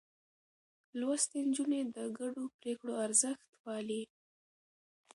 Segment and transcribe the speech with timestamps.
[0.99, 4.03] لوستې نجونې د ګډو پرېکړو ارزښت پالي.